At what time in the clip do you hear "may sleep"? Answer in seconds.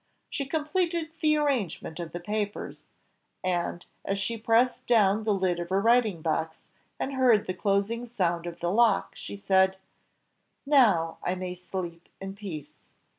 11.35-12.09